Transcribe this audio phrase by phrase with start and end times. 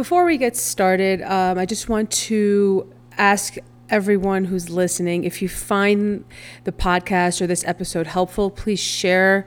[0.00, 3.56] Before we get started, um, I just want to ask
[3.90, 6.24] everyone who's listening if you find
[6.64, 9.46] the podcast or this episode helpful, please share.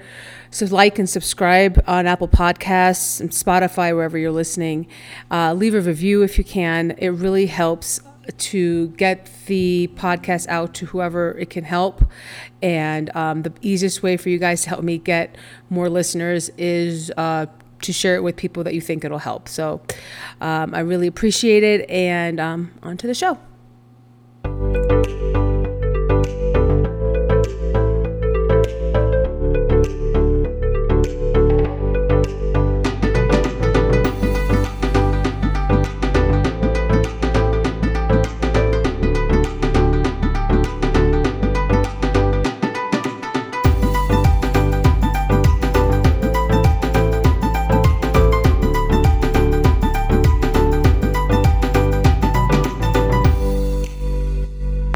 [0.52, 4.86] So, like and subscribe on Apple Podcasts and Spotify, wherever you're listening.
[5.32, 6.92] Uh, leave a review if you can.
[7.00, 8.00] It really helps
[8.38, 12.06] to get the podcast out to whoever it can help.
[12.62, 15.36] And um, the easiest way for you guys to help me get
[15.72, 17.48] more listeners is uh,
[17.84, 19.48] to share it with people that you think it'll help.
[19.48, 19.82] So
[20.42, 21.90] um, I really appreciate it.
[21.90, 23.38] And um, on to the show.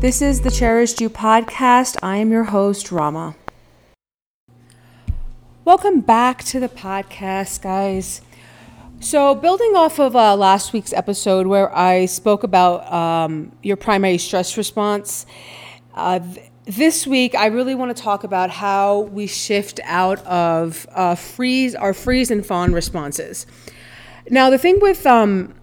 [0.08, 1.97] This is the Cherished You podcast.
[2.02, 3.36] I am your host, Rama.
[5.66, 8.22] Welcome back to the podcast, guys.
[9.02, 14.17] So, building off of uh, last week's episode where I spoke about um, your primary
[14.17, 15.25] stress response,
[15.94, 20.88] uh, th- this week I really want to talk about how we shift out of
[20.94, 23.45] uh, freeze, our freeze and fawn responses.
[24.30, 25.53] Now, the thing with um,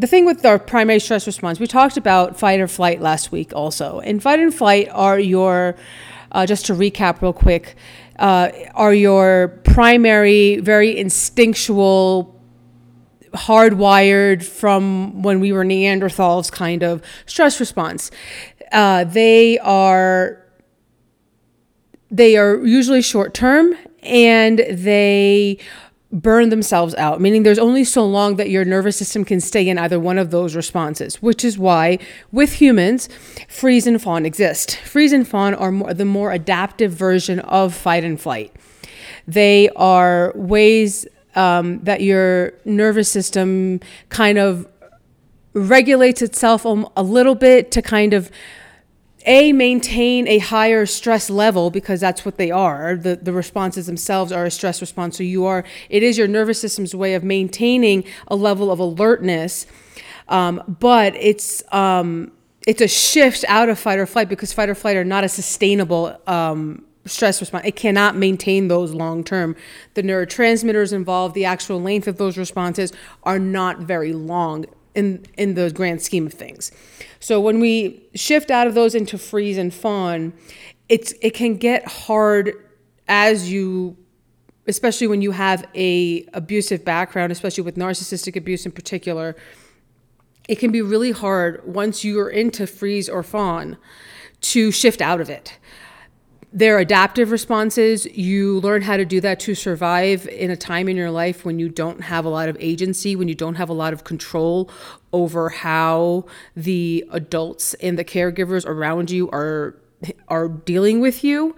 [0.00, 3.52] the thing with our primary stress response, we talked about fight or flight last week
[3.54, 4.00] also.
[4.00, 5.76] And fight and flight are your,
[6.32, 7.76] uh, just to recap real quick,
[8.18, 12.34] uh, are your primary, very instinctual,
[13.34, 18.10] hardwired from when we were Neanderthals kind of stress response.
[18.72, 20.38] Uh, they are
[22.10, 25.58] they are usually short term and they
[26.12, 29.78] burn themselves out, meaning there's only so long that your nervous system can stay in
[29.78, 31.98] either one of those responses, which is why
[32.32, 33.08] with humans,
[33.48, 34.76] freeze and fawn exist.
[34.78, 38.54] Freeze and fawn are more, the more adaptive version of fight and flight.
[39.28, 44.66] They are ways um, that your nervous system kind of
[45.52, 48.30] regulates itself a little bit to kind of
[49.26, 54.32] a maintain a higher stress level because that's what they are the the responses themselves
[54.32, 58.02] are a stress response so you are it is your nervous system's way of maintaining
[58.28, 59.66] a level of alertness
[60.28, 62.32] um, but it's um,
[62.66, 65.28] it's a shift out of fight or flight because fight or flight are not a
[65.28, 67.66] sustainable um, stress response.
[67.66, 69.56] It cannot maintain those long term.
[69.94, 72.92] The neurotransmitters involved, the actual length of those responses
[73.22, 76.72] are not very long in in the grand scheme of things.
[77.20, 80.32] So when we shift out of those into freeze and fawn,
[80.88, 82.52] it's it can get hard
[83.08, 83.96] as you
[84.66, 89.36] especially when you have a abusive background, especially with narcissistic abuse in particular.
[90.48, 93.76] It can be really hard once you're into freeze or fawn
[94.40, 95.58] to shift out of it
[96.52, 98.06] their adaptive responses.
[98.06, 101.58] You learn how to do that to survive in a time in your life when
[101.58, 104.70] you don't have a lot of agency, when you don't have a lot of control
[105.12, 106.24] over how
[106.56, 109.76] the adults and the caregivers around you are
[110.28, 111.54] are dealing with you.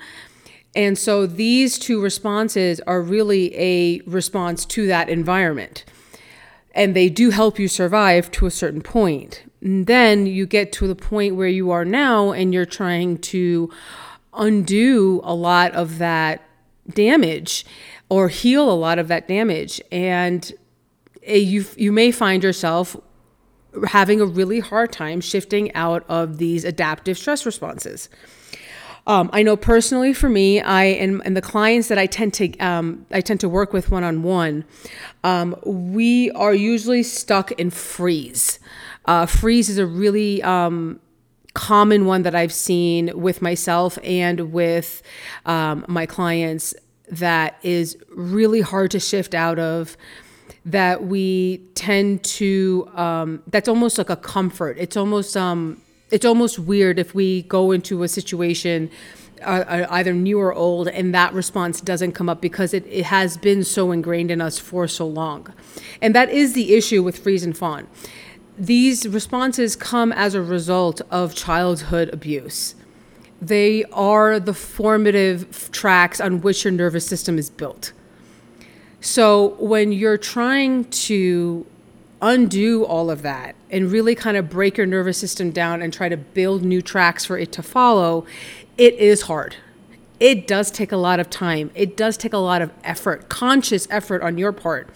[0.75, 5.85] And so these two responses are really a response to that environment.
[6.75, 9.45] And they do help you survive to a certain point.
[9.61, 13.71] And then you get to the point where you are now and you're trying to
[14.35, 16.43] undo a lot of that
[16.89, 17.65] damage
[18.09, 19.81] or heal a lot of that damage.
[19.91, 20.53] And
[21.23, 22.97] eh, you, you may find yourself
[23.89, 28.09] having a really hard time shifting out of these adaptive stress responses.
[29.07, 32.57] Um, I know personally for me, I and, and the clients that I tend to
[32.59, 34.65] um, I tend to work with one on one,
[35.65, 38.61] we are usually stuck in freeze.
[39.07, 41.01] Uh, freeze is a really um,
[41.55, 45.03] common one that I've seen with myself and with
[45.45, 46.75] um, my clients
[47.09, 49.97] that is really hard to shift out of
[50.65, 54.77] that we tend to um, that's almost like a comfort.
[54.79, 58.91] It's almost um it's almost weird if we go into a situation
[59.41, 63.05] uh, uh either new or old and that response doesn't come up because it, it
[63.07, 65.53] has been so ingrained in us for so long.
[66.01, 67.89] And that is the issue with freeze and fawn
[68.63, 72.77] these responses come as a result of childhood abuse.
[73.41, 77.93] They are the formative tracks on which your nervous system is built.
[79.01, 81.67] So when you're trying to
[82.21, 86.09] undo all of that and really kind of break your nervous system down and try
[86.09, 88.25] to build new tracks for it to follow,
[88.79, 89.57] it is hard.
[90.21, 91.73] It does take a lot of time.
[91.75, 94.89] It does take a lot of effort, conscious effort on your part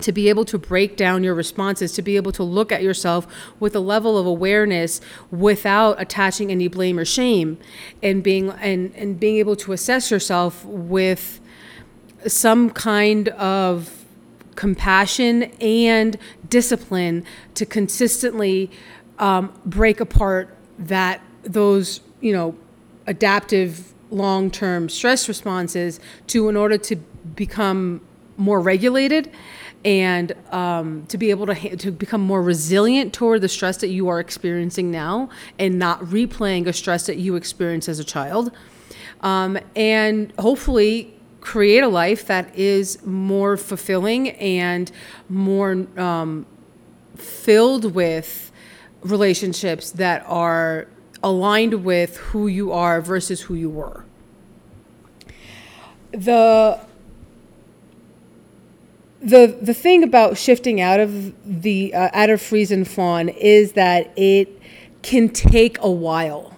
[0.00, 3.26] to be able to break down your responses, to be able to look at yourself
[3.60, 5.00] with a level of awareness
[5.30, 7.58] without attaching any blame or shame
[8.02, 11.40] and being and, and being able to assess yourself with
[12.26, 14.04] some kind of
[14.54, 16.16] compassion and
[16.48, 18.70] discipline to consistently
[19.18, 22.56] um, break apart that those you know
[23.06, 28.00] adaptive long-term stress responses to in order to become
[28.36, 29.30] more regulated
[29.84, 33.88] and um, to be able to ha- to become more resilient toward the stress that
[33.88, 35.28] you are experiencing now
[35.58, 38.50] and not replaying a stress that you experienced as a child.
[39.20, 44.90] Um, and hopefully create a life that is more fulfilling and
[45.28, 46.44] more um,
[47.16, 48.50] filled with
[49.02, 50.88] relationships that are
[51.22, 54.04] aligned with who you are versus who you were.
[56.10, 56.80] The
[59.26, 63.72] the the thing about shifting out of the uh, out of freeze and fawn is
[63.72, 64.60] that it
[65.02, 66.56] can take a while.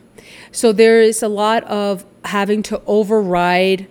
[0.53, 3.89] So there is a lot of having to override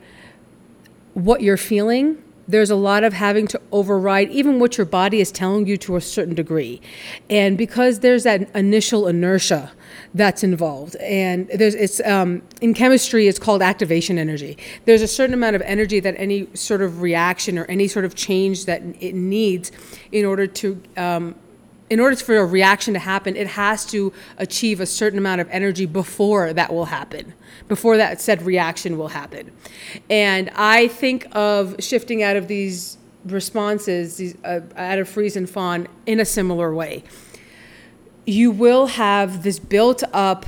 [1.15, 2.21] what you're feeling.
[2.47, 5.95] There's a lot of having to override even what your body is telling you to
[5.95, 6.81] a certain degree.
[7.29, 9.71] And because there's that initial inertia
[10.13, 10.95] that's involved.
[10.97, 14.57] And there's it's um, in chemistry it's called activation energy.
[14.85, 18.15] There's a certain amount of energy that any sort of reaction or any sort of
[18.15, 19.71] change that it needs
[20.11, 21.35] in order to um,
[21.89, 25.49] in order for a reaction to happen, it has to achieve a certain amount of
[25.49, 27.33] energy before that will happen,
[27.67, 29.51] before that said reaction will happen.
[30.09, 35.49] And I think of shifting out of these responses, these, uh, out of freeze and
[35.49, 37.03] fawn, in a similar way
[38.27, 40.45] you will have this built up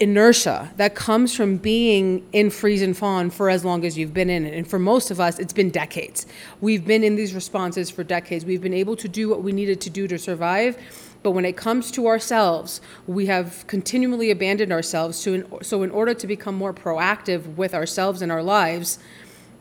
[0.00, 4.28] inertia that comes from being in freeze and fawn for as long as you've been
[4.28, 4.54] in it.
[4.54, 6.26] And for most of us, it's been decades.
[6.60, 8.44] We've been in these responses for decades.
[8.44, 10.76] We've been able to do what we needed to do to survive.
[11.22, 15.22] But when it comes to ourselves, we have continually abandoned ourselves.
[15.22, 18.98] To in, so, in order to become more proactive with ourselves and our lives,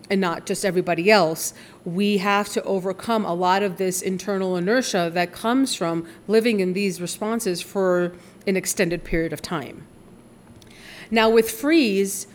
[0.09, 1.53] and not just everybody else,
[1.85, 6.73] we have to overcome a lot of this internal inertia that comes from living in
[6.73, 8.11] these responses for
[8.45, 9.87] an extended period of time.
[11.13, 12.25] Now, with freeze,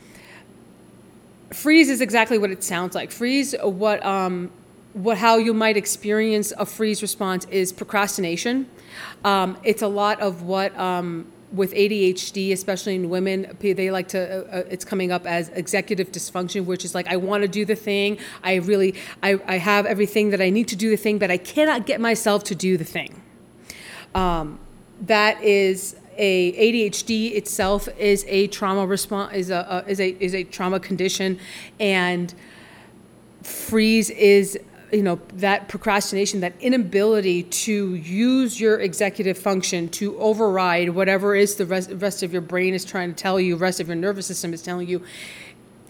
[1.50, 3.10] freeze is exactly what it sounds like.
[3.10, 4.52] Freeze, what, um,
[4.92, 8.70] what how you might experience a freeze response is procrastination.
[9.24, 14.46] Um, it's a lot of what um, with ADHD, especially in women, they like to,
[14.46, 17.64] uh, uh, it's coming up as executive dysfunction, which is like, I want to do
[17.64, 18.18] the thing.
[18.44, 18.94] I really,
[19.24, 22.00] I, I have everything that I need to do the thing, but I cannot get
[22.00, 23.20] myself to do the thing.
[24.14, 24.60] Um,
[25.00, 30.34] that is a ADHD itself is a trauma response, is a, uh, is a, is
[30.34, 31.38] a trauma condition.
[31.80, 32.34] And
[33.42, 34.58] freeze is
[34.92, 41.56] you know that procrastination that inability to use your executive function to override whatever is
[41.56, 44.26] the rest, rest of your brain is trying to tell you rest of your nervous
[44.26, 45.02] system is telling you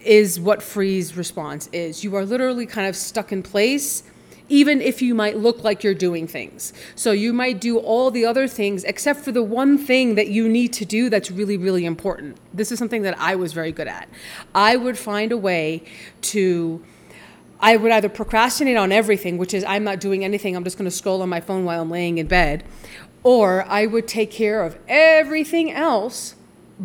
[0.05, 4.03] is what freeze response is you are literally kind of stuck in place
[4.49, 6.73] even if you might look like you're doing things.
[6.95, 10.49] So you might do all the other things except for the one thing that you
[10.49, 12.39] need to do that's really, really important.
[12.53, 14.09] This is something that I was very good at.
[14.55, 15.83] I would find a way
[16.23, 16.83] to
[17.61, 20.89] I would either procrastinate on everything, which is I'm not doing anything, I'm just going
[20.89, 22.63] to scroll on my phone while I'm laying in bed,
[23.25, 26.37] or I would take care of everything else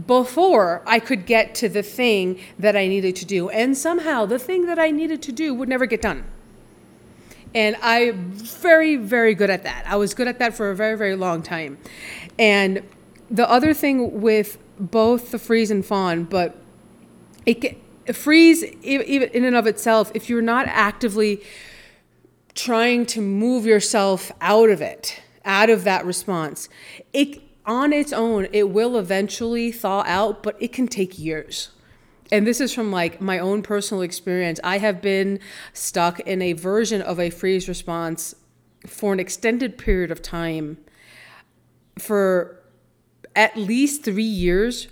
[0.08, 3.50] before I could get to the thing that I needed to do.
[3.50, 6.25] And somehow the thing that I needed to do would never get done.
[7.55, 9.86] And I'm very, very good at that.
[9.88, 11.77] I was good at that for a very, very long time.
[12.39, 12.83] And
[13.29, 16.55] the other thing with both the freeze and fawn, but
[17.45, 17.77] it,
[18.12, 21.41] freeze even in and of itself if you're not actively
[22.53, 26.67] trying to move yourself out of it out of that response
[27.13, 31.69] it on its own it will eventually thaw out but it can take years
[32.33, 35.39] and this is from like my own personal experience i have been
[35.71, 38.35] stuck in a version of a freeze response
[38.85, 40.77] for an extended period of time
[41.97, 42.59] for
[43.35, 44.87] at least 3 years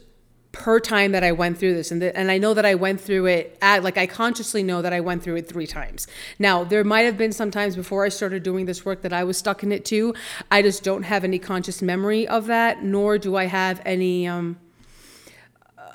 [0.51, 1.91] per time that I went through this.
[1.91, 4.81] And, the, and I know that I went through it, at, like I consciously know
[4.81, 6.07] that I went through it three times.
[6.39, 9.23] Now, there might have been some times before I started doing this work that I
[9.23, 10.13] was stuck in it too.
[10.49, 14.59] I just don't have any conscious memory of that, nor do I have any um,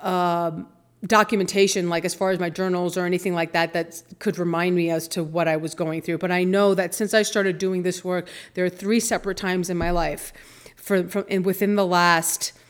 [0.00, 0.52] uh,
[1.06, 4.90] documentation, like as far as my journals or anything like that, that could remind me
[4.90, 6.18] as to what I was going through.
[6.18, 9.70] But I know that since I started doing this work, there are three separate times
[9.70, 10.32] in my life
[10.76, 12.52] for, from, and within the last–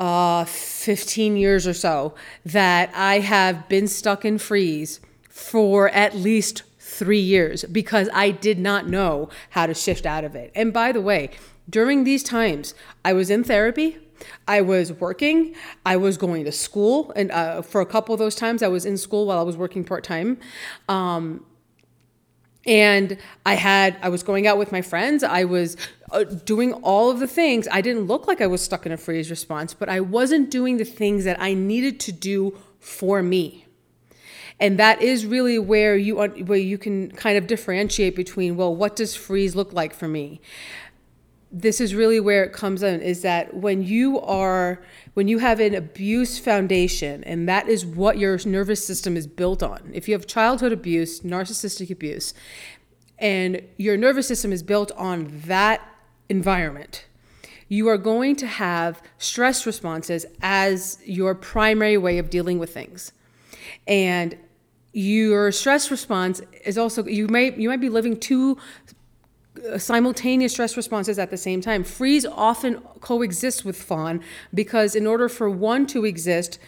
[0.00, 2.14] uh, 15 years or so
[2.44, 8.58] that I have been stuck in freeze for at least three years because I did
[8.58, 10.50] not know how to shift out of it.
[10.54, 11.30] And by the way,
[11.68, 13.98] during these times, I was in therapy.
[14.46, 15.54] I was working.
[15.84, 18.84] I was going to school, and uh, for a couple of those times, I was
[18.86, 20.38] in school while I was working part time.
[20.88, 21.44] Um,
[22.66, 25.22] and I had I was going out with my friends.
[25.24, 25.76] I was
[26.10, 27.66] uh, doing all of the things.
[27.70, 30.76] I didn't look like I was stuck in a freeze response, but I wasn't doing
[30.76, 33.66] the things that I needed to do for me
[34.60, 38.94] and that is really where you where you can kind of differentiate between well what
[38.94, 40.40] does freeze look like for me
[41.52, 44.80] this is really where it comes in is that when you are
[45.14, 49.62] when you have an abuse foundation and that is what your nervous system is built
[49.62, 49.90] on.
[49.92, 52.34] If you have childhood abuse narcissistic abuse
[53.18, 55.80] and your nervous system is built on that
[56.28, 57.06] environment
[57.70, 63.12] you are going to have stress responses as your primary way of dealing with things.
[63.86, 64.36] And
[64.92, 68.58] your stress response is also you may you might be living two
[69.58, 71.82] Uh, simultaneous stress responses at the same time.
[71.82, 74.20] Freeze often coexists with fawn
[74.54, 76.58] because in order for one to exist,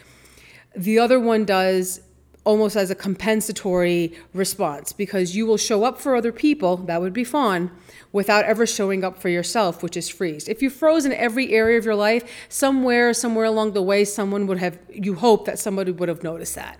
[0.75, 2.01] the other one does
[2.43, 7.13] almost as a compensatory response because you will show up for other people, that would
[7.13, 7.71] be fawn,
[8.11, 10.49] without ever showing up for yourself, which is freeze.
[10.49, 14.45] If you froze in every area of your life, somewhere, somewhere along the way, someone
[14.47, 16.77] would have, you hope that somebody would have noticed that.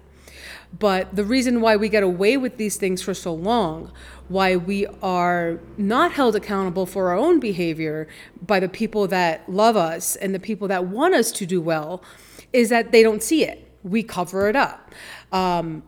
[0.77, 3.91] But the reason why we get away with these things for so long,
[4.27, 8.07] why we are not held accountable for our own behavior
[8.41, 12.03] by the people that love us and the people that want us to do well,
[12.51, 13.71] is that they don't see it.
[13.83, 14.91] We cover it up.
[15.31, 15.83] Um,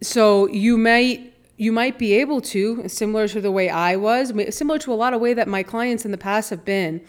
[0.00, 4.80] so you might you might be able to, similar to the way I was, similar
[4.80, 7.00] to a lot of way that my clients in the past have been,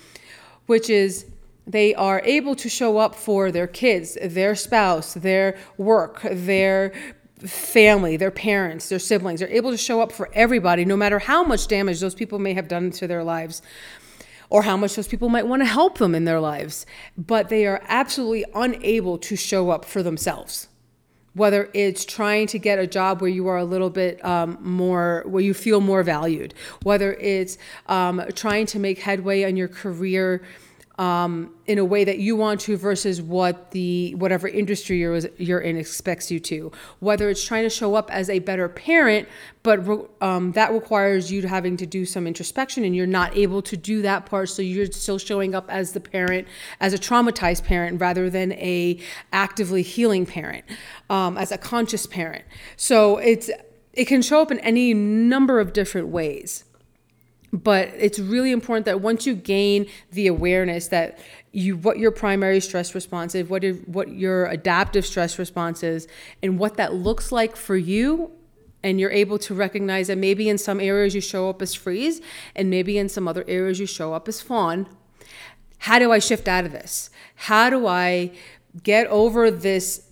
[0.68, 1.26] which is
[1.66, 6.92] they are able to show up for their kids, their spouse, their work, their
[7.46, 9.40] family, their parents, their siblings.
[9.40, 12.54] They're able to show up for everybody, no matter how much damage those people may
[12.54, 13.62] have done to their lives
[14.50, 16.86] or how much those people might want to help them in their lives.
[17.18, 20.68] But they are absolutely unable to show up for themselves.
[21.34, 25.24] Whether it's trying to get a job where you are a little bit um, more,
[25.26, 26.54] where you feel more valued,
[26.84, 30.44] whether it's um, trying to make headway on your career
[31.00, 35.60] um, in a way that you want to versus what the whatever industry you're you're
[35.60, 36.72] in expects you to.
[37.00, 39.28] Whether it's trying to show up as a better parent,
[39.64, 39.80] but
[40.22, 44.02] um, that requires you having to do some introspection, and you're not able to do
[44.04, 46.48] that part, so you're still showing up as the parent,
[46.80, 49.00] as a traumatized parent, rather than a
[49.32, 50.64] actively healing parent,
[51.10, 52.46] um, as a conscious parent.
[52.78, 53.50] So it's
[53.94, 56.66] it can show up in any number of different ways
[57.54, 61.20] but it's really important that once you gain the awareness that
[61.52, 66.08] you what your primary stress response is what what your adaptive stress response is
[66.42, 68.32] and what that looks like for you
[68.82, 72.22] and you're able to recognize that maybe in some areas you show up as freeze
[72.56, 74.88] and maybe in some other areas you show up as fawn
[75.78, 77.12] how do i shift out of this?
[77.36, 78.32] How do i
[78.82, 80.08] get over this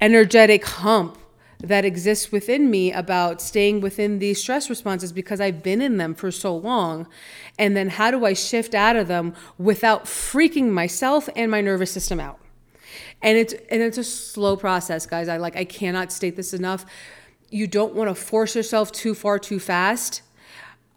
[0.00, 1.18] energetic hump
[1.60, 6.14] that exists within me about staying within these stress responses because I've been in them
[6.14, 7.06] for so long.
[7.58, 11.90] And then how do I shift out of them without freaking myself and my nervous
[11.90, 12.38] system out?
[13.22, 15.28] And it's and it's a slow process, guys.
[15.28, 16.84] I like I cannot state this enough.
[17.50, 20.22] You don't want to force yourself too far too fast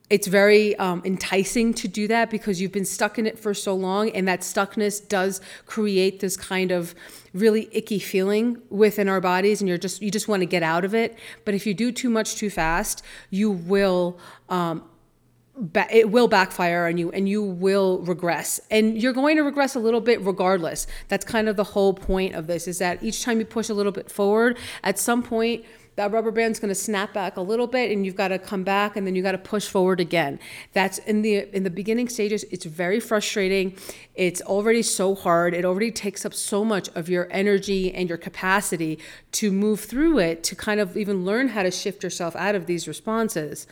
[0.09, 3.75] it's very um, enticing to do that because you've been stuck in it for so
[3.75, 6.95] long and that stuckness does create this kind of
[7.33, 10.83] really icky feeling within our bodies and you're just you just want to get out
[10.83, 11.17] of it.
[11.45, 14.17] But if you do too much too fast you will
[14.49, 14.83] um,
[15.91, 18.59] it will backfire on you and you will regress.
[18.71, 20.87] And you're going to regress a little bit regardless.
[21.09, 23.73] That's kind of the whole point of this is that each time you push a
[23.73, 25.65] little bit forward at some point
[25.99, 28.63] that rubber band's going to snap back a little bit and you've got to come
[28.63, 30.39] back and then you got to push forward again.
[30.71, 33.75] That's in the in the beginning stages it's very frustrating.
[34.15, 35.53] It's already so hard.
[35.53, 38.97] It already takes up so much of your energy and your capacity
[39.33, 42.65] to move through it to kind of even learn how to shift yourself out of
[42.65, 43.67] these responses.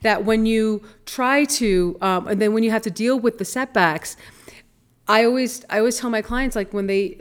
[0.00, 3.44] That when you try to um, and then when you have to deal with the
[3.44, 4.16] setbacks
[5.06, 7.20] i always i always tell my clients like when they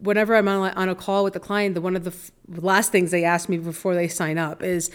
[0.00, 2.92] whenever I'm on, on a call with a client, the one of the f- last
[2.92, 4.90] things they ask me before they sign up is,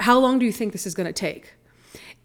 [0.00, 1.52] "How long do you think this is going to take?"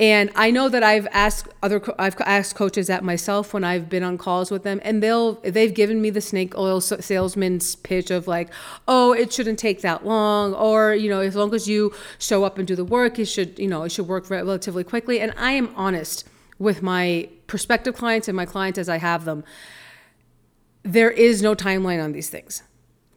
[0.01, 4.03] And I know that I've asked other I've asked coaches that myself when I've been
[4.03, 8.25] on calls with them, and they'll they've given me the snake oil salesman's pitch of
[8.25, 8.50] like,
[8.88, 12.57] "Oh, it shouldn't take that long," or you know, as long as you show up
[12.57, 15.19] and do the work, it should you know it should work relatively quickly.
[15.19, 16.25] And I am honest
[16.59, 19.43] with my prospective clients and my clients as I have them
[20.83, 22.63] there is no timeline on these things.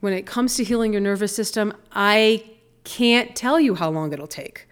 [0.00, 2.45] When it comes to healing your nervous system, I
[2.85, 4.66] can't tell you how long it'll take.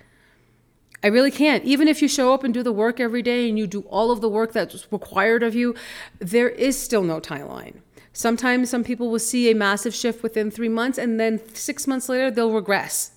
[1.03, 1.65] I really can't.
[1.65, 4.11] Even if you show up and do the work every day and you do all
[4.11, 5.75] of the work that's required of you,
[6.19, 7.77] there is still no timeline.
[8.13, 12.09] Sometimes some people will see a massive shift within three months and then six months
[12.09, 13.13] later they'll regress.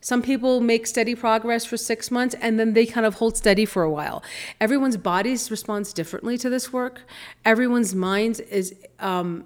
[0.00, 3.64] Some people make steady progress for six months and then they kind of hold steady
[3.64, 4.22] for a while.
[4.60, 7.02] Everyone's bodies responds differently to this work.
[7.44, 9.44] Everyone's mind is um,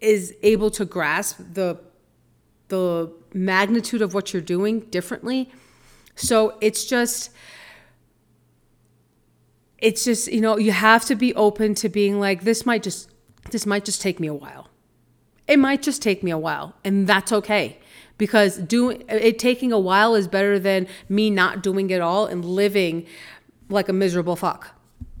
[0.00, 1.80] is able to grasp the
[2.68, 5.50] the magnitude of what you're doing differently.
[6.16, 7.30] So it's just
[9.78, 13.10] it's just, you know, you have to be open to being like this might just
[13.50, 14.68] this might just take me a while.
[15.48, 17.78] It might just take me a while, and that's okay
[18.22, 22.44] because doing it taking a while is better than me not doing it all and
[22.44, 23.04] living
[23.68, 24.76] like a miserable fuck.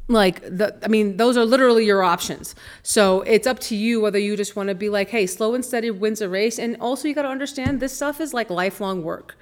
[0.06, 2.54] Like the I mean, those are literally your options.
[2.84, 5.64] So it's up to you whether you just want to be like, hey, slow and
[5.64, 6.60] steady wins a race.
[6.60, 9.36] And also you gotta understand this stuff is like lifelong work.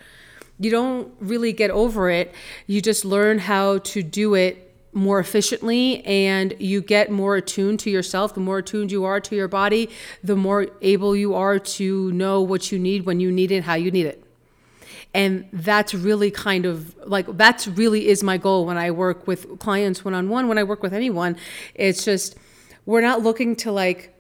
[0.59, 2.35] You don't really get over it.
[2.67, 7.91] You just learn how to do it more efficiently and you get more attuned to
[7.91, 8.35] yourself.
[8.35, 9.89] The more attuned you are to your body,
[10.23, 13.75] the more able you are to know what you need when you need it, how
[13.75, 14.25] you need it.
[15.13, 19.59] And that's really kind of like, that's really is my goal when I work with
[19.59, 21.37] clients one on one, when I work with anyone.
[21.75, 22.37] It's just,
[22.87, 24.15] we're not looking to like,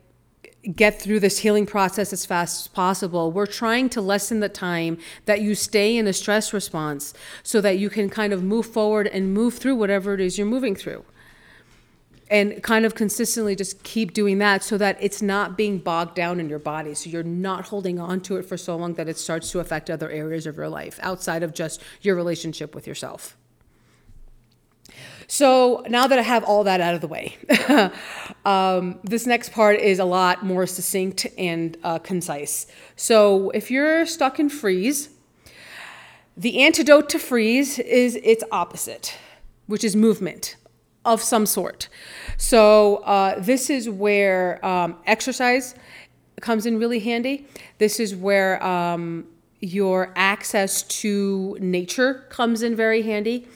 [0.74, 3.32] get through this healing process as fast as possible.
[3.32, 7.78] We're trying to lessen the time that you stay in a stress response so that
[7.78, 11.04] you can kind of move forward and move through whatever it is you're moving through.
[12.28, 16.38] And kind of consistently just keep doing that so that it's not being bogged down
[16.38, 16.94] in your body.
[16.94, 19.90] So you're not holding on to it for so long that it starts to affect
[19.90, 23.36] other areas of your life outside of just your relationship with yourself.
[25.30, 27.36] So now that I have all that out of the way,
[28.44, 32.66] um, this next part is a lot more succinct and uh, concise.
[32.96, 35.10] So if you're stuck in freeze,
[36.36, 39.16] the antidote to freeze is its opposite,
[39.68, 40.56] which is movement
[41.04, 41.88] of some sort.
[42.36, 45.76] So uh, this is where um, exercise
[46.40, 47.46] comes in really handy.
[47.78, 49.28] This is where um,
[49.60, 53.46] your access to nature comes in very handy.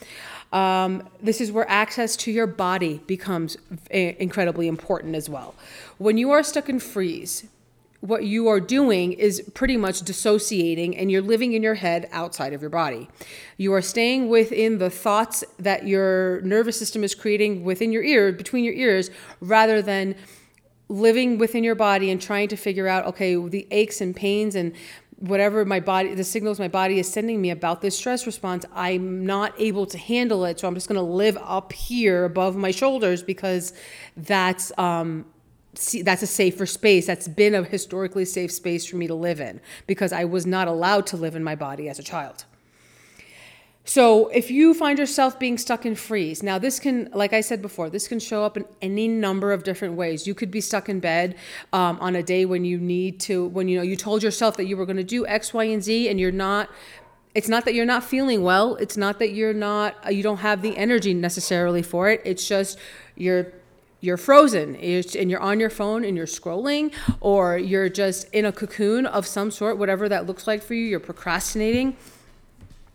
[0.54, 3.56] Um, this is where access to your body becomes
[3.90, 5.56] incredibly important as well.
[5.98, 7.48] When you are stuck in freeze,
[7.98, 12.52] what you are doing is pretty much dissociating and you're living in your head outside
[12.52, 13.08] of your body.
[13.56, 18.30] You are staying within the thoughts that your nervous system is creating within your ear,
[18.30, 20.14] between your ears, rather than
[20.88, 24.72] living within your body and trying to figure out okay the aches and pains and
[25.18, 29.24] whatever my body the signals my body is sending me about this stress response i'm
[29.24, 30.58] not able to handle it.
[30.60, 33.72] So i'm just going to live up here above my shoulders because
[34.16, 35.26] that's um
[36.02, 37.06] that's a safer space.
[37.06, 40.68] That's been a historically safe space for me to live in because i was not
[40.68, 42.44] allowed to live in my body as a child
[43.86, 47.60] so if you find yourself being stuck in freeze, now this can, like I said
[47.60, 50.26] before, this can show up in any number of different ways.
[50.26, 51.36] You could be stuck in bed
[51.72, 54.64] um, on a day when you need to, when you know you told yourself that
[54.64, 56.70] you were going to do X, Y, and Z, and you're not.
[57.34, 58.76] It's not that you're not feeling well.
[58.76, 60.14] It's not that you're not.
[60.14, 62.22] You don't have the energy necessarily for it.
[62.24, 62.78] It's just
[63.16, 63.52] you're
[64.00, 68.52] you're frozen and you're on your phone and you're scrolling or you're just in a
[68.52, 71.96] cocoon of some sort whatever that looks like for you you're procrastinating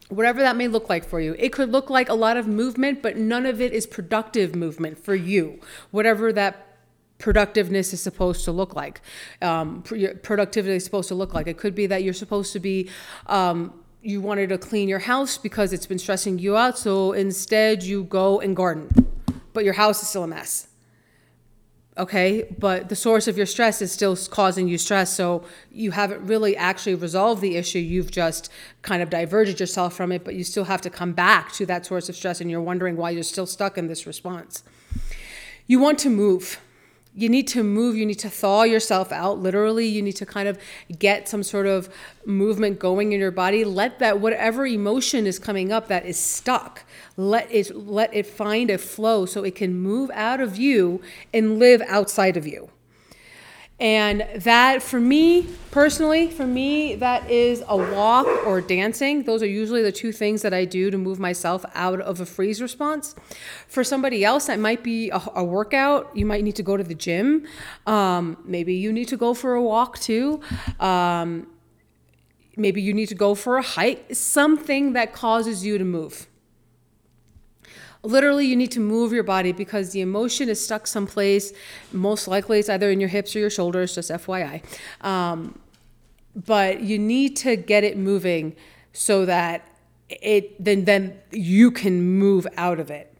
[0.09, 1.35] whatever that may look like for you.
[1.39, 4.97] It could look like a lot of movement, but none of it is productive movement
[4.97, 5.59] for you,
[5.91, 6.65] whatever that
[7.19, 9.01] productiveness is supposed to look like.
[9.41, 9.83] Um,
[10.23, 11.47] productivity is supposed to look like.
[11.47, 12.89] It could be that you're supposed to be.
[13.27, 17.83] Um, you wanted to clean your house because it's been stressing you out, so instead
[17.83, 18.89] you go and garden,
[19.53, 20.68] but your house is still a mess
[21.99, 26.25] okay but the source of your stress is still causing you stress so you haven't
[26.25, 28.49] really actually resolved the issue you've just
[28.81, 31.85] kind of diverted yourself from it but you still have to come back to that
[31.85, 34.63] source of stress and you're wondering why you're still stuck in this response.
[35.67, 36.59] You want to move.
[37.13, 40.47] You need to move you need to thaw yourself out literally you need to kind
[40.47, 40.57] of
[40.99, 41.89] get some sort of
[42.25, 43.65] movement going in your body.
[43.65, 46.85] Let that whatever emotion is coming up that is stuck
[47.19, 51.01] let it let it find a flow so it can move out of you
[51.33, 52.69] and live outside of you.
[53.77, 59.23] And that for me personally for me that is a walk or dancing.
[59.23, 62.25] Those are usually the two things that i do to move myself out of a
[62.25, 63.15] freeze response.
[63.67, 66.09] For somebody else that might be a, a workout.
[66.15, 67.45] You might need to go to the gym.
[67.85, 70.39] Um, maybe you need to go for a walk too.
[70.79, 71.47] Um,
[72.55, 74.15] maybe you need to go for a hike.
[74.15, 76.28] Something that causes you to move
[78.03, 81.51] literally you need to move your body because the emotion is stuck someplace
[81.91, 84.63] most likely it's either in your hips or your shoulders just fyi
[85.01, 85.59] um,
[86.35, 88.55] but you need to get it moving
[88.93, 89.67] so that
[90.09, 93.13] it then then you can move out of it.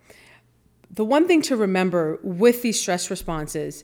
[0.92, 3.84] The one thing to remember with these stress responses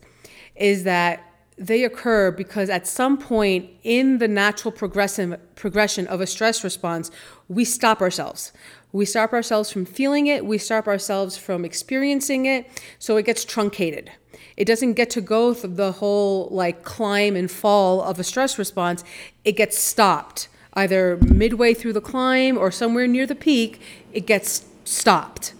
[0.55, 6.27] is that they occur because at some point in the natural progression progression of a
[6.27, 7.11] stress response,
[7.47, 8.51] we stop ourselves.
[8.95, 12.65] We stop ourselves from feeling it, we stop ourselves from experiencing it,
[12.97, 14.09] so it gets truncated.
[14.55, 18.57] It doesn't get to go through the whole like climb and fall of a stress
[18.57, 19.03] response.
[19.43, 23.81] It gets stopped either midway through the climb or somewhere near the peak,
[24.13, 25.53] it gets stopped.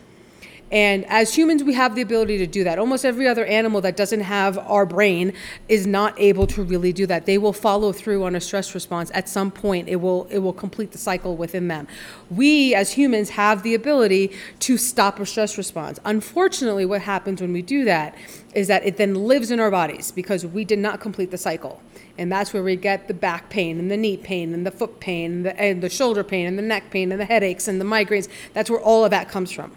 [0.72, 2.80] And as humans, we have the ability to do that.
[2.80, 5.32] Almost every other animal that doesn't have our brain
[5.70, 7.28] is not able to really do that.
[7.28, 9.88] They will follow through on a stress response at some point.
[9.88, 11.88] It will it will complete the cycle within them.
[12.32, 16.00] We as humans have the ability to stop a stress response.
[16.04, 18.16] Unfortunately, what happens when we do that
[18.56, 21.80] is that it then lives in our bodies because we did not complete the cycle.
[22.18, 25.00] And that's where we get the back pain and the knee pain and the foot
[25.00, 27.80] pain and the, and the shoulder pain and the neck pain and the headaches and
[27.80, 28.30] the migraines.
[28.54, 29.76] That's where all of that comes from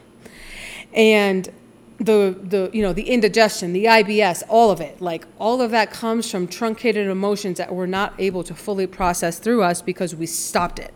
[0.93, 1.51] and
[1.99, 5.91] the the you know the indigestion the ibs all of it like all of that
[5.91, 10.27] comes from truncated emotions that we're not able to fully process through us because we
[10.27, 10.95] stopped it.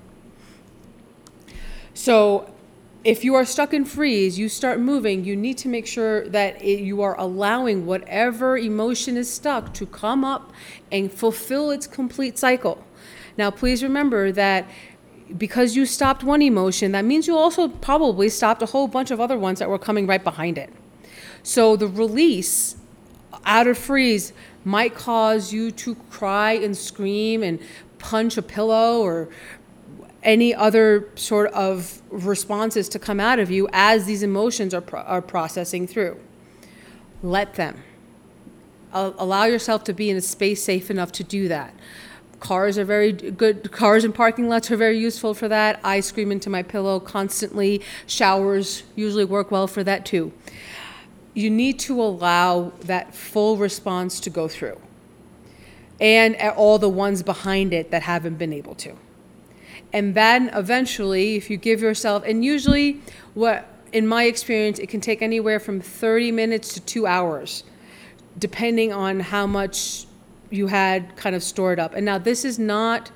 [1.93, 2.55] So
[3.03, 6.63] if you are stuck in freeze you start moving you need to make sure that
[6.63, 10.53] it, you are allowing whatever emotion is stuck to come up
[10.93, 12.85] and fulfill its complete cycle.
[13.37, 14.69] Now please remember that
[15.39, 19.21] because you stopped one emotion, that means you also probably stopped a whole bunch of
[19.21, 20.71] other ones that were coming right behind it.
[21.43, 22.77] So the release
[23.45, 24.33] out of freeze
[24.65, 27.59] might cause you to cry and scream and
[27.99, 29.29] punch a pillow or
[30.23, 35.01] any other sort of responses to come out of you as these emotions are, pro-
[35.01, 36.21] are processing through.
[37.23, 37.83] Let them.
[38.93, 41.75] Allow yourself to be in a space safe enough to do that.
[42.43, 43.71] Cars are very good.
[43.71, 45.79] Cars and parking lots are very useful for that.
[45.85, 47.81] I scream into my pillow constantly.
[48.09, 50.33] Showers usually work well for that too.
[51.35, 54.81] You need to allow that full response to go through
[56.01, 58.97] and all the ones behind it that haven't been able to.
[59.93, 63.01] And then eventually, if you give yourself, and usually,
[63.35, 67.63] what in my experience, it can take anywhere from 30 minutes to two hours,
[68.37, 70.07] depending on how much
[70.53, 71.95] you had kind of stored up.
[71.95, 73.11] And now this is not,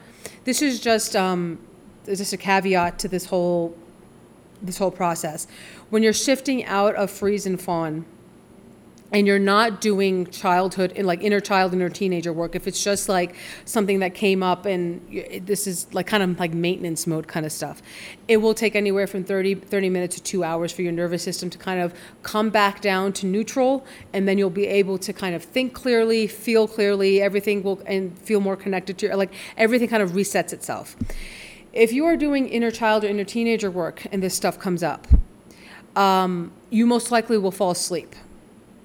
[0.44, 1.58] this is just um,
[2.06, 3.76] just a caveat to this whole
[4.62, 5.46] this whole process.
[5.90, 8.06] When you're shifting out of freeze and fawn,
[9.12, 12.54] and you're not doing childhood and like inner child inner teenager work.
[12.54, 15.00] If it's just like something that came up and
[15.46, 17.82] this is like kind of like maintenance mode kind of stuff
[18.28, 21.50] it will take anywhere from 30 30 minutes to 2 hours for your nervous system
[21.50, 25.34] to kind of come back down to neutral and then you'll be able to kind
[25.34, 29.88] of think clearly feel clearly everything will and feel more connected to your like everything
[29.88, 30.96] kind of resets itself.
[31.72, 35.06] If you are doing inner child or inner teenager work and this stuff comes up
[35.94, 38.14] um, you most likely will fall asleep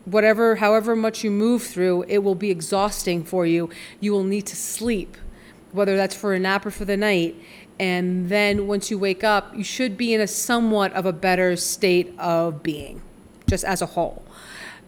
[0.05, 3.69] whatever, however much you move through, it will be exhausting for you.
[3.99, 5.17] You will need to sleep,
[5.71, 7.35] whether that's for a nap or for the night.
[7.79, 11.55] And then once you wake up, you should be in a somewhat of a better
[11.55, 13.01] state of being,
[13.47, 14.23] just as a whole.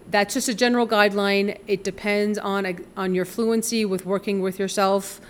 [0.09, 1.57] That's just a general guideline.
[1.65, 5.21] It depends on on your fluency with working with yourself,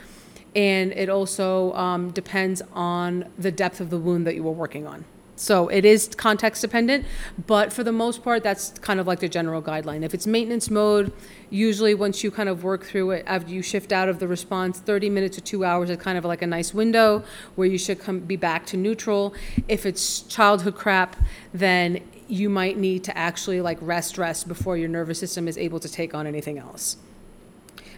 [0.55, 4.85] and it also um, depends on the depth of the wound that you were working
[4.87, 5.05] on.
[5.35, 7.05] So it is context dependent,
[7.47, 10.03] but for the most part, that's kind of like the general guideline.
[10.03, 11.11] If it's maintenance mode,
[11.49, 14.79] usually once you kind of work through it, after you shift out of the response,
[14.79, 17.23] 30 minutes to two hours is kind of like a nice window
[17.55, 19.33] where you should come be back to neutral.
[19.67, 21.15] If it's childhood crap,
[21.51, 25.79] then you might need to actually like rest, rest before your nervous system is able
[25.79, 26.97] to take on anything else.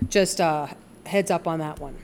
[0.07, 0.67] Just uh,
[1.05, 1.97] heads up on that one.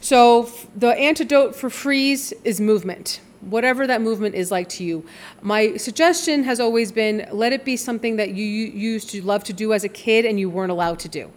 [0.00, 5.04] So the antidote for freeze is movement whatever that movement is like to you.
[5.42, 9.52] My suggestion has always been let it be something that you used to love to
[9.52, 11.30] do as a kid and you weren't allowed to do.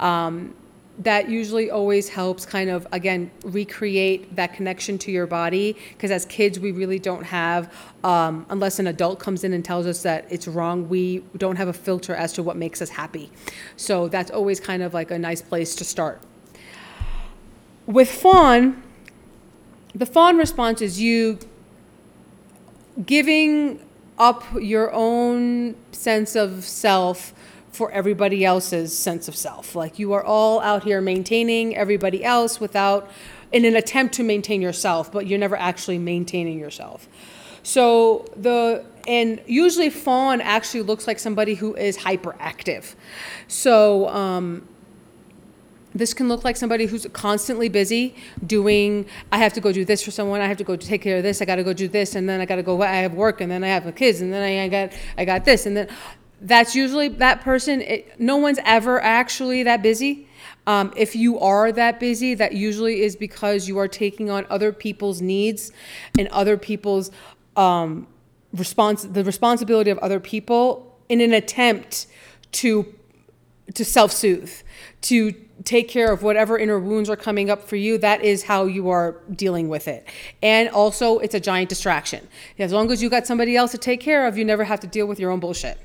[0.00, 0.54] Um,
[0.98, 6.26] that usually always helps kind of again recreate that connection to your body because as
[6.26, 7.72] kids we really don't have
[8.04, 11.68] um, unless an adult comes in and tells us that it's wrong we don't have
[11.68, 13.30] a filter as to what makes us happy
[13.76, 16.20] so that's always kind of like a nice place to start
[17.86, 18.82] with fawn
[19.94, 21.38] the fawn response is you
[23.04, 23.80] giving
[24.18, 27.34] up your own sense of self
[27.70, 29.74] for everybody else's sense of self.
[29.74, 33.10] Like you are all out here maintaining everybody else without,
[33.50, 37.08] in an attempt to maintain yourself, but you're never actually maintaining yourself.
[37.62, 42.94] So the and usually fawn actually looks like somebody who is hyperactive.
[43.48, 44.68] So um,
[45.94, 48.14] This can look like somebody who's constantly busy
[48.46, 51.18] doing, I have to go do this for someone, I have to go take care
[51.18, 53.40] of this, I gotta go do this, and then I gotta go, I have work,
[53.40, 55.88] and then I have kids, and then I, I got, I got this, and then,
[56.40, 60.28] that's usually that person, it, no one's ever actually that busy.
[60.66, 64.72] Um, if you are that busy, that usually is because you are taking on other
[64.72, 65.70] people's needs
[66.18, 67.12] and other people's,
[67.56, 68.08] um,
[68.52, 72.06] response, the responsibility of other people in an attempt
[72.52, 72.94] to
[73.74, 74.52] to self-soothe,
[75.02, 75.32] to
[75.64, 77.98] take care of whatever inner wounds are coming up for you.
[77.98, 80.06] That is how you are dealing with it.
[80.42, 82.26] And also, it's a giant distraction.
[82.58, 84.86] As long as you got somebody else to take care of, you never have to
[84.86, 85.78] deal with your own bullshit.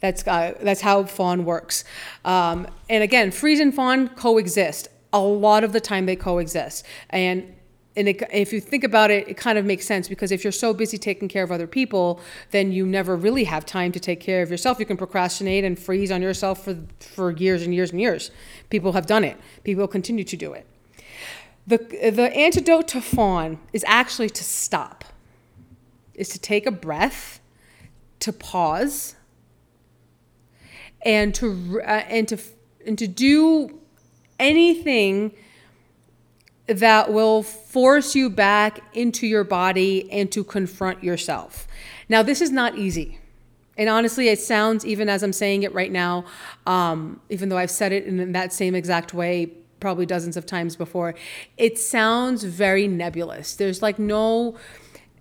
[0.00, 1.84] That's uh, that's how fawn works.
[2.24, 4.88] Um, and again, freeze and fawn coexist.
[5.12, 6.86] A lot of the time, they coexist.
[7.10, 7.54] And
[7.96, 10.52] and it, if you think about it, it kind of makes sense because if you're
[10.52, 12.20] so busy taking care of other people,
[12.52, 14.78] then you never really have time to take care of yourself.
[14.78, 18.30] You can procrastinate and freeze on yourself for, for years and years and years.
[18.68, 20.66] People have done it, people continue to do it.
[21.66, 25.04] The, the antidote to fawn is actually to stop,
[26.14, 27.40] is to take a breath,
[28.20, 29.16] to pause,
[31.02, 32.38] and to, uh, and to,
[32.86, 33.80] and to do
[34.38, 35.32] anything
[36.70, 41.66] that will force you back into your body and to confront yourself.
[42.08, 43.18] Now, this is not easy.
[43.76, 46.24] And honestly, it sounds, even as I'm saying it right now,
[46.66, 50.76] um, even though I've said it in that same exact way probably dozens of times
[50.76, 51.14] before,
[51.56, 53.54] it sounds very nebulous.
[53.54, 54.56] There's like no,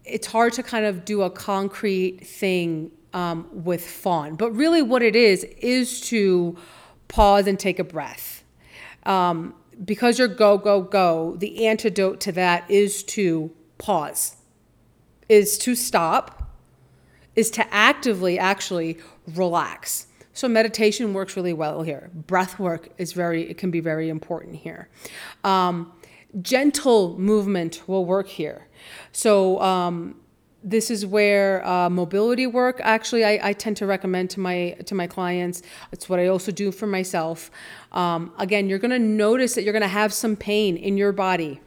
[0.03, 4.35] it's hard to kind of do a concrete thing um, with fawn.
[4.35, 6.57] But really, what it is, is to
[7.07, 8.43] pause and take a breath.
[9.05, 14.35] Um, because you're go, go, go, the antidote to that is to pause,
[15.29, 16.49] is to stop,
[17.35, 20.07] is to actively actually relax.
[20.33, 22.09] So meditation works really well here.
[22.13, 24.89] Breath work is very, it can be very important here.
[25.43, 25.91] Um,
[26.41, 28.67] gentle movement will work here.
[29.11, 30.18] So um,
[30.63, 34.93] this is where uh, mobility work actually I, I, tend to recommend to my to
[34.93, 35.61] my clients.
[35.91, 37.49] It's what i also do for myself.
[37.91, 41.11] Um, again you're going to notice that you're going to have some pain in your
[41.11, 41.61] body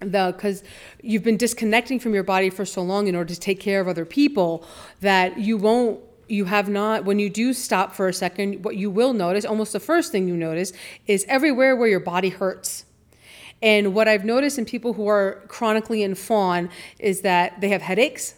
[0.00, 0.62] the because
[1.02, 3.88] you've been disconnecting from your body for so long in order to take care of
[3.88, 4.64] other people
[5.00, 8.90] that you won't you have not when you do stop for a second what you
[8.90, 10.72] will notice almost the first thing you notice
[11.06, 12.84] is everywhere where your body hurts
[13.62, 17.82] and what I've noticed in people who are chronically in fawn is that they have
[17.82, 18.34] headaches,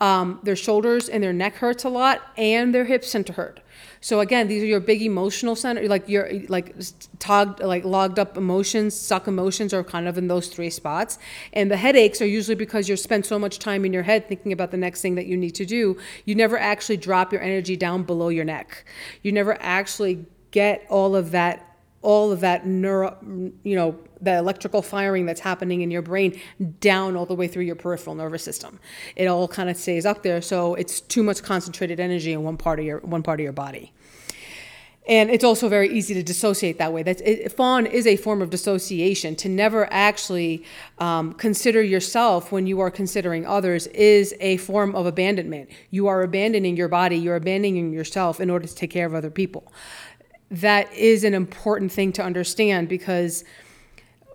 [0.00, 3.60] um, their shoulders and their neck hurts a lot, and their hips tend to hurt.
[4.00, 6.74] So again, these are your big emotional center, like your like
[7.18, 11.18] togged, like logged up emotions, stuck emotions are kind of in those three spots.
[11.52, 14.52] And the headaches are usually because you spend so much time in your head thinking
[14.52, 15.98] about the next thing that you need to do.
[16.24, 18.84] You never actually drop your energy down below your neck.
[19.22, 21.64] You never actually get all of that
[22.00, 23.16] all of that neuro,
[23.64, 26.40] you know, the electrical firing that's happening in your brain
[26.80, 28.78] down all the way through your peripheral nervous system.
[29.16, 32.56] It all kind of stays up there, so it's too much concentrated energy in one
[32.56, 33.92] part of your one part of your body.
[35.08, 37.02] And it's also very easy to dissociate that way.
[37.02, 37.22] That's
[37.54, 39.36] fawn is a form of dissociation.
[39.36, 40.64] To never actually
[40.98, 45.70] um, consider yourself when you are considering others is a form of abandonment.
[45.90, 47.16] You are abandoning your body.
[47.16, 49.72] You're abandoning yourself in order to take care of other people
[50.50, 53.44] that is an important thing to understand because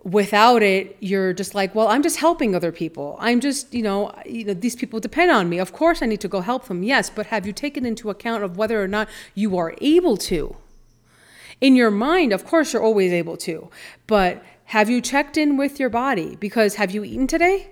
[0.04, 3.16] without it you're just like well i'm just helping other people.
[3.18, 5.58] I'm just you know you know these people depend on me.
[5.58, 8.44] Of course i need to go help them yes but have you taken into account
[8.44, 10.56] of whether or not you are able to?
[11.60, 13.70] In your mind of course you're always able to
[14.06, 16.36] but have you checked in with your body?
[16.36, 17.70] Because have you eaten today?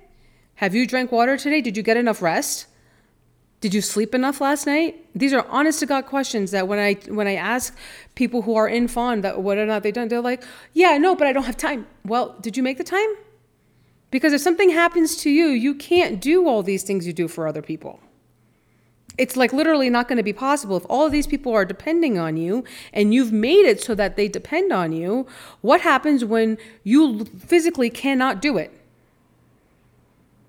[0.57, 1.61] Have you drank water today?
[1.61, 2.67] Did you get enough rest
[3.63, 5.07] did you sleep enough last night?
[5.15, 7.75] These are honest to God questions that when I when I ask
[8.17, 11.15] people who are in fawn that whether or not they done, they're like, yeah, no,
[11.15, 11.87] but I don't have time.
[12.05, 13.09] Well, did you make the time?
[14.11, 17.47] Because if something happens to you, you can't do all these things you do for
[17.47, 18.01] other people.
[19.17, 20.77] It's like literally not going to be possible.
[20.77, 24.27] If all these people are depending on you and you've made it so that they
[24.27, 25.29] depend on you,
[25.61, 28.73] what happens when you physically cannot do it?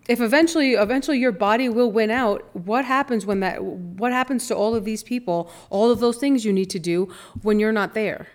[0.08, 4.56] If eventually eventually your body will win out what happens when that what happens to
[4.56, 7.94] all of these people all of those things you need to do when you're not
[7.94, 8.28] there?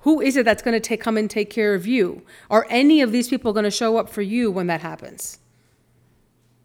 [0.00, 2.22] Who is it that's going to take come and take care of you?
[2.48, 5.38] Are any of these people going to show up for you when that happens?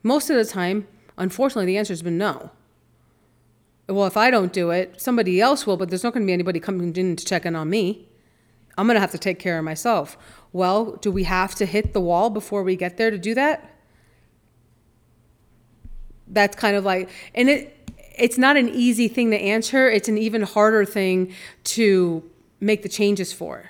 [0.03, 2.51] Most of the time unfortunately the answer has been no.
[3.87, 6.33] Well if i don't do it somebody else will but there's not going to be
[6.33, 8.07] anybody coming in to check in on me.
[8.77, 10.17] I'm going to have to take care of myself.
[10.53, 13.74] Well do we have to hit the wall before we get there to do that
[16.27, 17.71] that's kind of like and it
[18.17, 21.33] it's not an easy thing to answer it's an even harder thing
[21.63, 22.23] to
[22.59, 23.69] make the changes for.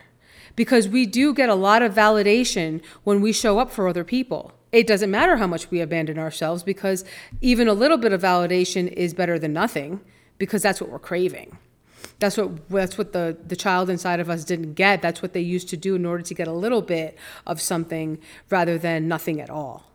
[0.55, 4.53] Because we do get a lot of validation when we show up for other people.
[4.71, 7.03] It doesn't matter how much we abandon ourselves because
[7.41, 10.01] even a little bit of validation is better than nothing
[10.37, 11.57] because that's what we're craving.
[12.19, 15.01] That's what that's what the the child inside of us didn't get.
[15.01, 18.19] That's what they used to do in order to get a little bit of something
[18.49, 19.91] rather than nothing at all.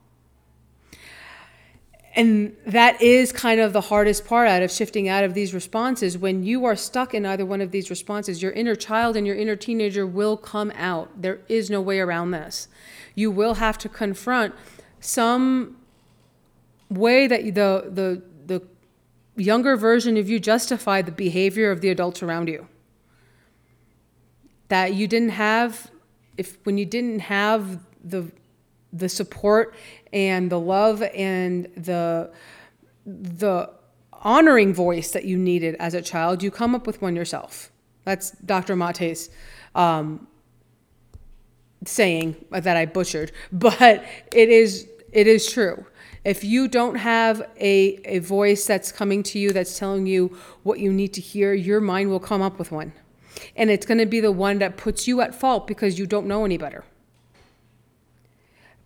[2.16, 6.18] And that is kind of the hardest part out of shifting out of these responses.
[6.18, 9.36] When you are stuck in either one of these responses, your inner child and your
[9.36, 11.22] inner teenager will come out.
[11.22, 12.66] There is no way around this.
[13.14, 14.54] You will have to confront
[14.98, 15.76] some
[16.88, 18.66] way that the the the
[19.40, 22.66] younger version of you justify the behavior of the adults around you.
[24.68, 25.92] That you didn't have
[26.36, 28.32] if when you didn't have the
[28.92, 29.74] the support
[30.12, 32.30] and the love and the
[33.06, 33.70] the
[34.12, 37.70] honoring voice that you needed as a child, you come up with one yourself.
[38.04, 38.76] That's Dr.
[38.76, 39.30] Mate's
[39.74, 40.26] um,
[41.84, 45.86] saying that I butchered, but it is it is true.
[46.24, 50.78] If you don't have a, a voice that's coming to you that's telling you what
[50.78, 52.92] you need to hear, your mind will come up with one.
[53.56, 56.26] And it's going to be the one that puts you at fault because you don't
[56.26, 56.84] know any better.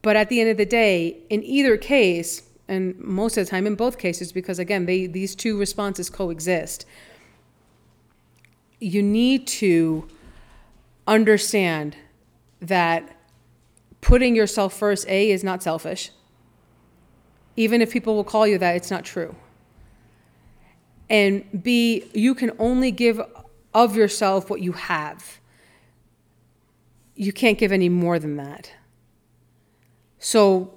[0.04, 3.66] But at the end of the day, in either case, and most of the time
[3.66, 6.84] in both cases, because again, they, these two responses coexist,
[8.80, 10.06] you need to
[11.06, 11.96] understand
[12.60, 13.16] that
[14.02, 16.10] putting yourself first, A, is not selfish.
[17.56, 19.34] Even if people will call you that, it's not true.
[21.08, 23.22] And B, you can only give
[23.72, 25.40] of yourself what you have.
[27.14, 28.70] You can't give any more than that.
[30.24, 30.72] So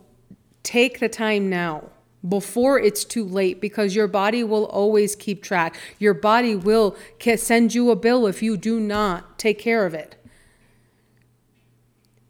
[0.61, 1.85] take the time now
[2.27, 5.77] before it's too late because your body will always keep track.
[5.99, 6.97] Your body will
[7.37, 10.21] send you a bill if you do not take care of it.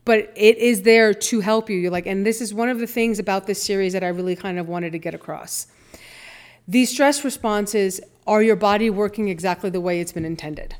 [0.05, 1.77] But it is there to help you.
[1.77, 4.35] You're like, and this is one of the things about this series that I really
[4.35, 5.65] kind of wanted to get across.
[6.67, 10.75] These stress responses are your body working exactly the way it's been intended.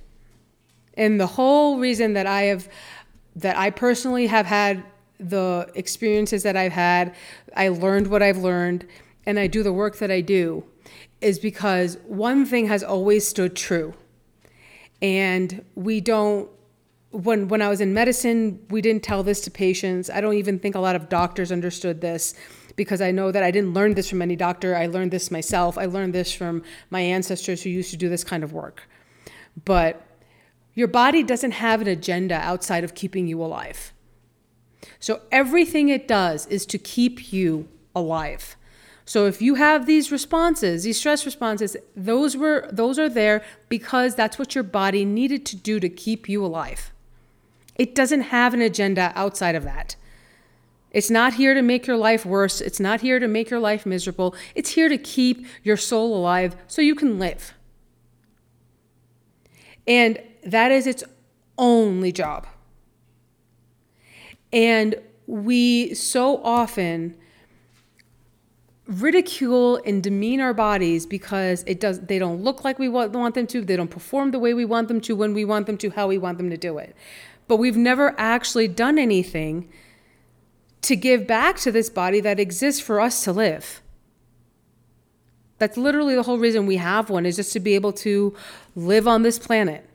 [0.93, 2.69] And the whole reason that I have
[3.38, 4.84] that I personally have had
[5.19, 7.15] the experiences that I've had,
[7.56, 8.86] I learned what I've learned,
[9.25, 10.63] and I do the work that I do
[11.21, 13.93] is because one thing has always stood true.
[15.01, 16.49] And we don't
[17.12, 20.10] when when I was in medicine, we didn't tell this to patients.
[20.10, 22.36] I don't even think a lot of doctors understood this
[22.75, 24.75] because I know that I didn't learn this from any doctor.
[24.75, 25.77] I learned this myself.
[25.77, 28.88] I learned this from my ancestors who used to do this kind of work.
[29.65, 30.06] But
[30.75, 33.93] your body doesn't have an agenda outside of keeping you alive.
[35.00, 38.56] So everything it does is to keep you alive.
[39.06, 44.16] So if you have these responses, these stress responses, those were those are there because
[44.16, 46.92] that's what your body needed to do to keep you alive.
[47.76, 49.96] It doesn't have an agenda outside of that.
[50.92, 52.60] It's not here to make your life worse.
[52.60, 54.36] It's not here to make your life miserable.
[54.56, 57.54] It's here to keep your soul alive so you can live.
[59.86, 61.04] And that is its
[61.58, 62.48] only job.
[64.52, 64.96] And
[65.28, 67.16] we so often
[68.88, 73.36] ridicule and demean our bodies because it does they don't look like we want, want
[73.36, 75.78] them to they don't perform the way we want them to when we want them
[75.78, 76.96] to how we want them to do it.
[77.48, 79.70] But we've never actually done anything
[80.82, 83.82] to give back to this body that exists for us to live.
[85.60, 88.36] That's literally the whole reason we have one is just to be able to
[88.76, 89.90] live on this planet.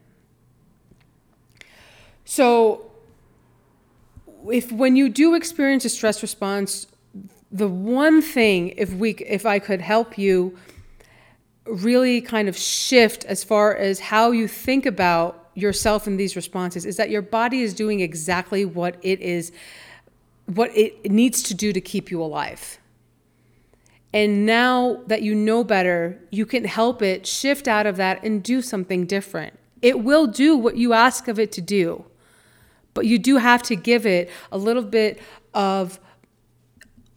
[2.25, 2.92] So
[4.51, 6.87] if when you do experience a stress response,
[7.51, 10.57] the one thing if we if I could help you
[11.67, 16.87] really kind of shift as far as how you think about yourself in these responses
[16.87, 19.53] is that your body is doing exactly what it is
[20.47, 22.79] what it needs to do to keep you alive.
[24.13, 28.43] And now that you know better, you can help it shift out of that and
[28.43, 29.59] do something different.
[29.81, 32.05] It will do what you ask of it to do.
[32.95, 35.21] But you do have to give it a little bit
[35.55, 35.99] of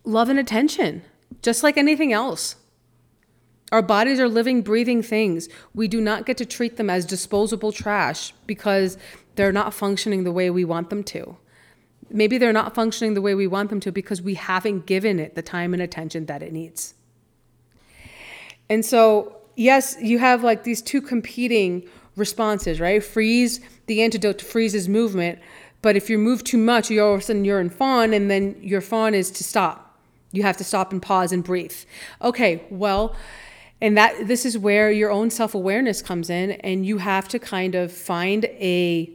[0.04, 1.02] love and attention,
[1.42, 2.56] just like anything else.
[3.72, 5.50] Our bodies are living, breathing things.
[5.74, 8.98] We do not get to treat them as disposable trash because
[9.36, 11.38] they're not functioning the way we want them to.
[12.10, 15.36] Maybe they're not functioning the way we want them to because we haven't given it
[15.36, 16.94] the time and attention that it needs.
[18.70, 23.04] And so, yes, you have like these two competing responses, right?
[23.04, 25.40] Freeze, the antidote to freeze's movement
[25.86, 28.28] but if you move too much, you're all of a sudden you're in fawn, and
[28.28, 30.00] then your fawn is to stop.
[30.32, 31.76] You have to stop and pause and breathe.
[32.24, 33.16] Okay, well,
[33.82, 37.76] And that this is where your own self-awareness comes in and you have to kind
[37.76, 39.12] of find a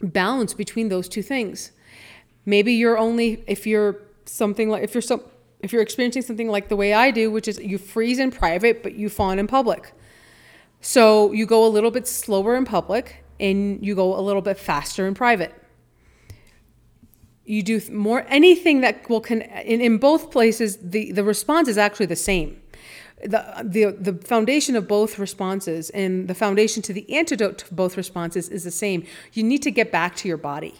[0.00, 1.72] balance between those two things.
[2.46, 5.22] Maybe you're only if you're something like if you're some
[5.58, 8.84] if you're experiencing something like the way I do, which is you freeze in private
[8.84, 9.92] but you fawn in public.
[10.80, 14.56] So you go a little bit slower in public and you go a little bit
[14.56, 15.52] faster in private
[17.44, 21.78] you do more anything that will can in, in both places the the response is
[21.78, 22.60] actually the same.
[23.22, 27.96] The, the the foundation of both responses and the foundation to the antidote to both
[27.96, 29.04] responses is the same.
[29.32, 30.74] You need to get back to your body.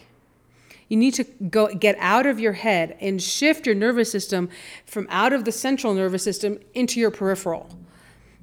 [0.89, 4.51] You need to go get out of your head and shift your nervous system
[4.85, 7.71] from out of the central nervous system into your peripheral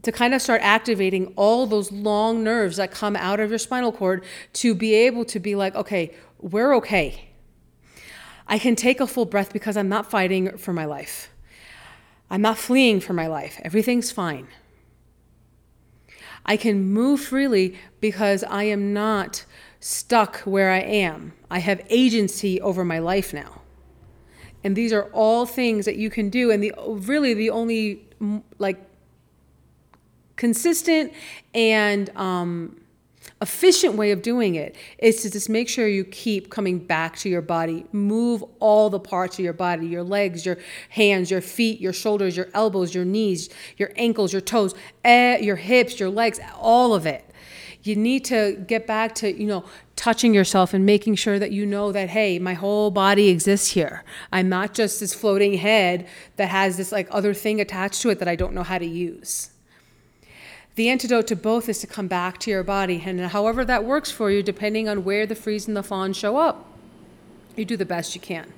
[0.01, 3.91] to kind of start activating all those long nerves that come out of your spinal
[3.91, 7.30] cord to be able to be like okay we're okay
[8.51, 11.29] I can take a full breath because I'm not fighting for my life.
[12.29, 13.61] I'm not fleeing for my life.
[13.63, 14.49] Everything's fine.
[16.45, 19.45] I can move freely because I am not
[19.79, 21.31] stuck where I am.
[21.49, 23.61] I have agency over my life now.
[24.65, 26.51] And these are all things that you can do.
[26.51, 28.05] And the really the only
[28.59, 28.85] like
[30.35, 31.13] consistent
[31.53, 32.80] and um,
[33.41, 37.29] efficient way of doing it is to just make sure you keep coming back to
[37.29, 37.85] your body.
[37.91, 40.57] Move all the parts of your body your legs, your
[40.89, 45.55] hands, your feet, your shoulders, your elbows, your knees, your ankles, your toes, eh, your
[45.55, 47.25] hips, your legs, all of it.
[47.83, 49.65] You need to get back to, you know,
[49.95, 54.03] touching yourself and making sure that you know that, hey, my whole body exists here.
[54.31, 58.19] I'm not just this floating head that has this like other thing attached to it
[58.19, 59.51] that I don't know how to use.
[60.81, 64.09] The antidote to both is to come back to your body, and however that works
[64.09, 66.65] for you, depending on where the freeze and the fawn show up,
[67.55, 68.51] you do the best you can.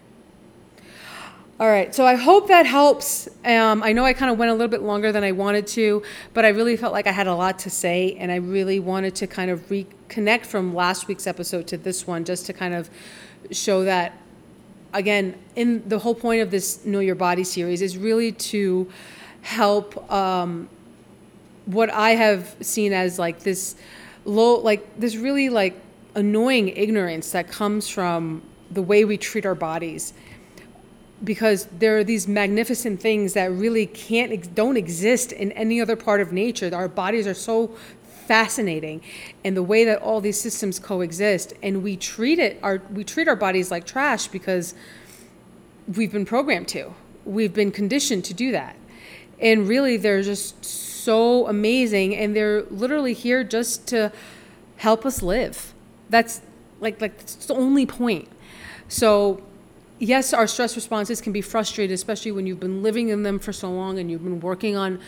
[1.59, 3.27] All right, so I hope that helps.
[3.43, 6.01] Um, I know I kind of went a little bit longer than I wanted to,
[6.33, 9.15] but I really felt like I had a lot to say, and I really wanted
[9.15, 12.89] to kind of reconnect from last week's episode to this one just to kind of
[13.51, 14.17] show that,
[14.93, 18.89] again, in the whole point of this Know Your Body series is really to
[19.41, 20.69] help um,
[21.65, 23.75] what I have seen as like this
[24.25, 25.79] low, like this really like
[26.15, 28.41] annoying ignorance that comes from
[28.71, 30.13] the way we treat our bodies.
[31.23, 36.19] Because there are these magnificent things that really can't don't exist in any other part
[36.19, 36.69] of nature.
[36.73, 37.75] Our bodies are so
[38.27, 39.01] fascinating
[39.43, 43.27] and the way that all these systems coexist and we treat it our we treat
[43.27, 44.73] our bodies like trash because
[45.95, 46.93] we've been programmed to.
[47.25, 48.75] We've been conditioned to do that.
[49.39, 50.65] And really they're just
[51.03, 54.11] so amazing and they're literally here just to
[54.77, 55.73] help us live.
[56.09, 56.41] That's
[56.79, 58.29] like like that's the only point.
[58.87, 59.41] So
[59.99, 63.53] yes our stress responses can be frustrated especially when you've been living in them for
[63.53, 64.99] so long and you've been working on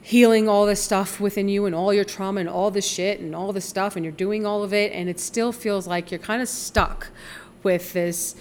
[0.00, 3.34] healing all this stuff within you and all your trauma and all this shit and
[3.34, 6.18] all this stuff and you're doing all of it and it still feels like you're
[6.18, 7.08] kind of stuck
[7.62, 8.34] with this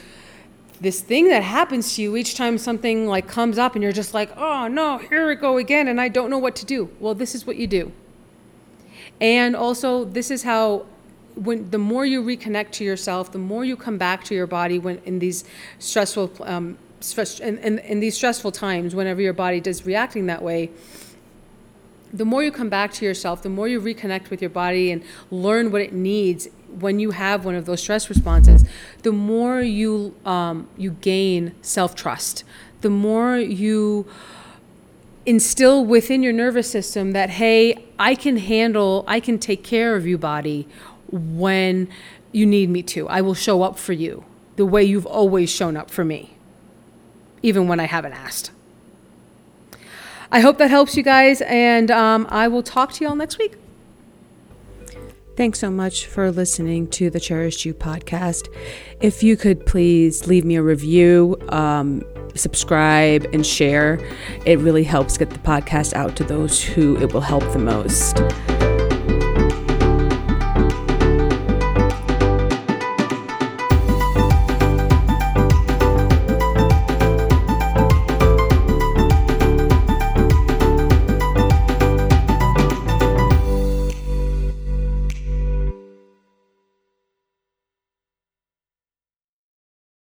[0.82, 4.14] this thing that happens to you each time something like comes up and you're just
[4.14, 6.90] like, oh no, here we go again, and I don't know what to do.
[7.00, 7.92] Well, this is what you do.
[9.20, 10.86] And also, this is how
[11.36, 14.80] when the more you reconnect to yourself, the more you come back to your body
[14.80, 15.44] when in these
[15.80, 20.42] stressful um, stress in, in, in these stressful times, whenever your body does reacting that
[20.42, 20.70] way,
[22.14, 25.04] the more you come back to yourself, the more you reconnect with your body and
[25.30, 26.48] learn what it needs
[26.80, 28.66] when you have one of those stress responses,
[29.04, 32.44] the more you um, you gain self trust,
[32.82, 34.08] the more you
[35.26, 40.08] instill within your nervous system that hey, I can handle, I can take care of
[40.08, 40.68] you, body,
[41.12, 41.88] when
[42.32, 43.08] you need me to.
[43.08, 46.36] I will show up for you the way you've always shown up for me,
[47.42, 48.52] even when I haven't asked.
[50.32, 53.38] I hope that helps you guys, and um, I will talk to you all next
[53.40, 53.56] week.
[55.36, 58.54] Thanks so much for listening to the Cherished You podcast.
[59.00, 62.04] If you could please leave me a review, um,
[62.36, 64.00] subscribe, and share,
[64.46, 68.18] it really helps get the podcast out to those who it will help the most.